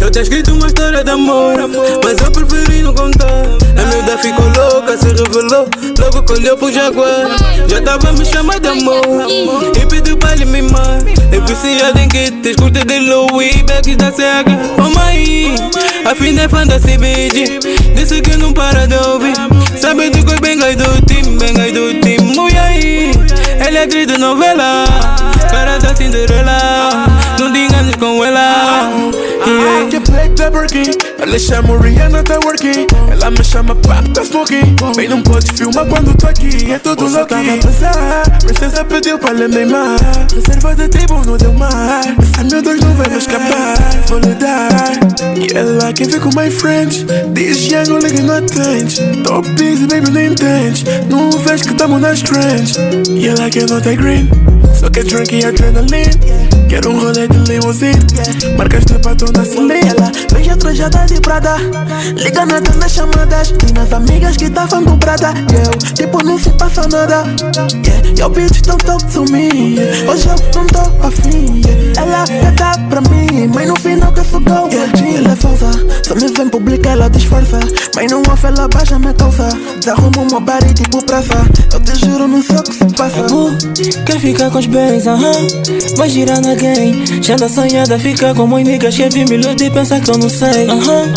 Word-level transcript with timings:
Eu 0.00 0.10
tinha 0.10 0.22
escrito 0.22 0.52
uma 0.52 0.66
história 0.66 1.02
de 1.02 1.10
amor, 1.10 1.54
mas 2.04 2.20
eu 2.20 2.30
preferi 2.30 2.82
não 2.82 2.92
contar. 2.92 3.46
A 3.76 3.84
miúda 3.86 4.18
ficou 4.18 4.44
louca, 4.46 4.98
se 4.98 5.06
revelou, 5.06 5.68
logo 5.98 6.22
colheu 6.24 6.56
pro 6.56 6.70
jaguar. 6.70 7.28
Já 7.68 7.80
tava 7.80 8.12
me 8.12 8.24
chamando 8.24 8.60
de 8.60 8.68
amor 8.68 9.02
e 9.80 9.86
pediu 9.86 10.16
pra 10.16 10.34
lhe 10.34 10.44
mimar. 10.44 10.98
É 11.32 11.40
viciado 11.40 11.98
em 11.98 12.08
kits, 12.08 12.56
curte 12.56 12.84
de 12.84 12.98
Louis, 12.98 13.62
bags 13.62 13.96
da 13.96 14.10
CH. 14.10 14.44
Oh 14.78 14.90
mãe, 14.98 15.54
a 16.04 16.14
fim 16.14 16.34
de 16.34 16.48
fantasy 16.48 16.98
beat, 16.98 17.60
disse 17.94 18.20
que 18.20 18.36
não 18.36 18.52
para 18.52 18.86
de 18.86 18.96
De 23.88 24.18
novela, 24.18 24.84
cara 25.50 25.78
da 25.78 25.96
Cinderela. 25.96 27.06
Não 27.38 27.50
te 27.50 27.60
enganes 27.60 27.96
com 27.96 28.22
ela. 28.22 28.90
Yeah. 29.46 29.88
Que 29.88 30.00
play 30.00 30.28
tá 30.28 30.50
working 30.50 30.92
Ela 31.18 31.38
chama 31.38 31.78
Rihanna 31.78 32.22
tá 32.22 32.38
working 32.44 32.86
Ela 33.10 33.30
me 33.30 33.42
chama 33.42 33.74
Pap 33.74 34.06
tá 34.10 34.22
smoking 34.22 34.76
Bem 34.94 35.08
não 35.08 35.22
pode 35.22 35.50
filmar 35.54 35.86
quando 35.86 36.14
tô 36.14 36.26
aqui 36.26 36.70
É 36.70 36.78
tudo 36.78 37.08
louco 37.08 37.26
tava 37.26 37.40
a 37.40 37.56
pensar 37.56 38.38
Princesa 38.44 38.84
pediu 38.84 39.18
pra 39.18 39.32
lhe 39.32 39.48
mimar 39.48 39.96
Reserva 40.34 40.74
de 40.74 40.88
tribo 40.88 41.22
no 41.24 41.38
Del 41.38 41.54
Mar 41.54 41.89
ela 45.54 45.92
quer 45.92 46.06
ver 46.08 46.20
com 46.20 46.28
my 46.28 46.50
friends. 46.50 47.04
Diz 47.32 47.66
young, 47.66 47.88
não 47.88 47.98
liga 47.98 48.22
não 48.22 48.36
atende 48.36 49.22
Tô 49.24 49.42
busy, 49.42 49.86
baby, 49.86 50.10
não 50.10 50.20
entende 50.20 50.84
Não 51.08 51.30
vejo 51.30 51.64
que 51.64 51.74
tamo 51.74 51.98
nas 51.98 52.22
trends 52.22 52.76
E 53.08 53.28
ela 53.28 53.50
quer 53.50 53.68
nota 53.68 53.94
green. 53.94 54.28
Só 54.78 54.88
quer 54.88 55.04
drink 55.04 55.34
e 55.34 55.44
adrenaline. 55.44 56.10
Quero 56.68 56.90
um 56.90 57.00
rolê 57.00 57.26
de 57.28 57.38
limousine. 57.50 57.98
Marcas 58.56 58.84
de 58.84 58.98
batom 58.98 59.26
na 59.36 59.44
celine 59.44 59.88
Ela 59.88 60.10
veja 60.32 60.56
trajada 60.56 61.04
de 61.06 61.20
prada. 61.20 61.56
Liga 62.16 62.46
na 62.46 62.60
nas 62.60 62.92
chamadas 62.92 63.52
Minhas 63.72 63.92
amigas 63.92 64.36
que 64.36 64.44
estavam 64.44 64.84
com 64.84 64.98
prada. 64.98 65.34
E 65.52 65.54
eu, 65.54 65.94
tipo, 65.94 66.24
não 66.24 66.38
se 66.38 66.50
passa 66.50 66.82
nada. 66.88 67.24
Yeah. 67.86 68.00
E 68.18 68.22
o 68.22 68.28
bitch 68.28 68.62
tão 68.62 68.78
talk 68.78 69.04
to 69.12 69.24
me. 69.32 69.78
Hoje 70.08 70.28
eu 70.28 70.34
não 70.54 70.66
tô 70.66 71.06
afim. 71.06 71.62
Ela 71.96 72.24
quer 72.24 72.52
dar 72.52 72.88
pra 72.88 73.00
mim 73.02 73.50
Mas 73.52 73.68
no 73.68 73.76
falsa 76.20 76.28
Só 76.28 76.28
me 76.28 76.28
vem 76.36 76.48
publicar, 76.48 76.90
ela 76.90 77.08
disfarça. 77.08 77.58
Mas 77.94 78.10
não 78.10 78.22
off, 78.22 78.44
ela 78.44 78.68
baixa 78.68 78.98
minha 78.98 79.14
calça 79.14 79.48
Desarrumo 79.78 80.22
uma 80.30 80.40
body 80.40 80.74
tipo 80.74 81.04
praça. 81.04 81.46
Eu 81.72 81.80
te 81.80 81.96
juro, 81.98 82.28
não 82.28 82.42
sei 82.42 82.56
o 82.56 82.62
que 82.62 82.74
se 82.74 82.84
passa. 82.96 83.26
Uh, 83.34 84.04
quer 84.04 84.20
ficar 84.20 84.50
com 84.50 84.58
os 84.58 84.66
bens, 84.66 85.06
aham? 85.06 85.32
Vai 85.96 86.08
girar 86.08 86.40
na 86.40 86.54
game. 86.54 87.04
Já 87.22 87.34
anda 87.34 87.48
sonhada, 87.48 87.98
fica 87.98 88.34
com 88.34 88.50
Quer 88.50 89.10
vir 89.10 89.28
me 89.28 89.36
iludir 89.36 89.66
e 89.66 89.70
pensa 89.70 90.00
que 90.00 90.10
eu 90.10 90.18
não 90.18 90.28
sei 90.28 90.68
aham? 90.68 91.12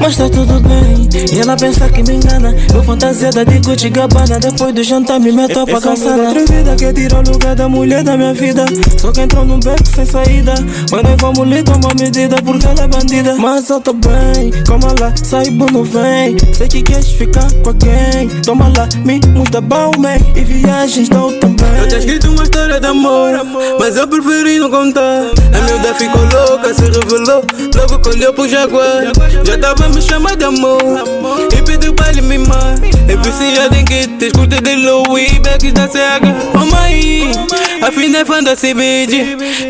Mas 0.00 0.16
tá 0.16 0.28
tudo 0.28 0.60
bem 0.60 1.08
E 1.32 1.38
ela 1.38 1.56
pensa 1.56 1.88
que 1.88 2.02
me 2.02 2.16
engana. 2.16 2.54
Eu 2.74 2.82
fantasiada 2.82 3.44
de 3.44 3.58
Gucci 3.60 3.90
Gabbana 3.90 4.40
Depois 4.40 4.74
do 4.74 4.82
jantar 4.82 5.20
me 5.20 5.30
meto 5.30 5.64
pra 5.66 5.80
calçada 5.80 6.28
atrevida 6.28 6.74
quer 6.76 6.92
tirar 6.92 7.26
o 7.26 7.32
lugar 7.32 7.54
da 7.54 7.68
mulher 7.68 8.02
da 8.02 8.16
minha 8.16 8.32
vida. 8.32 8.64
Só 8.96 9.12
que 9.12 9.20
entrou 9.20 9.44
num 9.44 9.60
beco 9.60 9.86
sem 9.94 10.06
saída. 10.06 10.54
Mas 10.90 11.02
nós 11.02 11.16
vamos 11.20 11.46
lhe 11.46 11.62
tomar 11.62 11.94
medida 11.98 12.36
Porque 12.42 12.66
ela 12.66 12.82
é 12.82 12.88
bandida. 12.88 13.36
Mas 13.36 13.68
eu 13.68 13.80
tô 13.80 13.92
bem 13.92 14.47
Calma 14.66 14.94
lá, 15.00 15.12
sai 15.22 15.50
bom 15.50 15.66
não 15.72 15.84
vem 15.84 16.36
Sei 16.52 16.68
que 16.68 16.82
queres 16.82 17.10
ficar 17.10 17.50
com 17.62 17.70
alguém 17.70 18.28
Toma 18.44 18.72
lá, 18.76 18.88
me 19.04 19.20
muda 19.34 19.60
bom, 19.60 19.90
man 19.98 20.18
E 20.34 20.44
viagens 20.44 21.08
dou 21.08 21.32
também 21.38 21.78
Eu 21.80 21.88
tinha 21.88 22.00
escrito 22.00 22.30
uma 22.30 22.42
história 22.42 22.80
de 22.80 22.86
amor, 22.86 23.30
mas 23.78 23.96
eu 23.96 24.06
preferi 24.06 24.58
não 24.58 24.70
contar. 24.70 25.30
A 25.54 25.60
miúda 25.62 25.94
ficou 25.94 26.22
louca, 26.22 26.74
se 26.74 26.82
revelou, 26.82 27.44
logo 27.74 27.98
colheu 28.00 28.32
pro 28.32 28.48
jaguar. 28.48 29.12
Já 29.44 29.58
tava 29.58 29.88
me 29.88 30.00
chamando 30.00 30.36
de 30.36 30.44
amor 30.44 30.80
e 31.56 31.62
pediu 31.62 31.94
pra 31.94 32.10
lhe 32.12 32.20
mimar. 32.20 32.74
É 33.08 33.16
viciado 33.16 33.74
em 33.74 33.84
kits, 33.84 34.32
curte 34.32 34.60
de 34.60 34.76
Louis, 34.76 35.38
bags 35.38 35.72
da 35.72 35.88
CH. 35.88 36.22
Oh 36.54 36.66
mãe, 36.66 37.30
a 37.82 37.90
fim 37.90 38.10
de 38.10 38.24
fantasy 38.24 38.74
beat, 38.74 39.10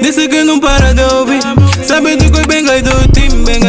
disse 0.03 0.28
que 0.28 0.45
não 0.45 0.59
para 0.59 0.95
de 0.95 1.03
ouvir. 1.15 1.41
Sabe 1.84 2.16
do 2.16 2.31
que 2.31 2.47
bem 2.47 2.65
do 2.65 3.12
time, 3.12 3.45
bem 3.45 3.60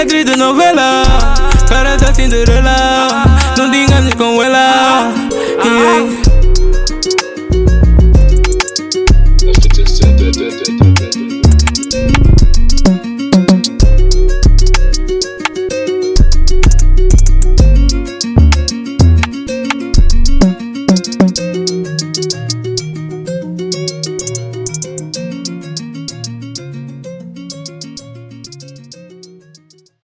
Atriz 0.00 0.24
de 0.24 0.34
novela, 0.34 1.02
cara 1.68 1.94
da 1.98 2.14
Cinderela. 2.14 2.79